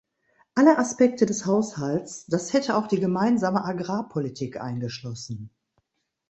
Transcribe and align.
Alle 0.55 0.79
Aspekte 0.79 1.27
des 1.27 1.45
Haushalts– 1.45 2.25
das 2.25 2.53
hätte 2.53 2.75
auch 2.75 2.87
die 2.87 2.99
Gemeinsame 2.99 3.63
Agrarpolitik 3.63 4.59
eingeschlossen. 4.59 5.51